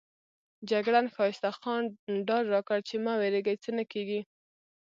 جګړن 0.69 1.05
ښایسته 1.15 1.49
خان 1.57 1.83
ډاډ 2.27 2.45
راکړ 2.53 2.79
چې 2.87 2.95
مه 3.03 3.13
وېرېږئ 3.19 3.55
څه 3.63 3.69
نه 3.77 3.83
کېږي. 3.91 4.21